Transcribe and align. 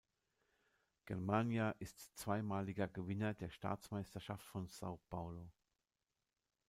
Germânia 1.05 1.75
ist 1.77 2.17
zweimaliger 2.17 2.87
Gewinner 2.87 3.35
der 3.35 3.51
Staatsmeisterschaft 3.51 4.43
von 4.47 4.67
São 4.67 4.97
Paulo. 5.11 5.51